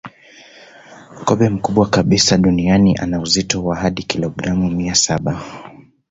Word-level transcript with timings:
Kobe 1.25 1.49
mkubwa 1.49 1.89
kabisa 1.89 2.37
duniani 2.37 2.95
ana 2.97 3.19
uzito 3.21 3.63
wa 3.65 3.75
hadi 3.75 4.03
kilogramu 4.03 4.71
mia 4.71 4.95
saba 4.95 5.41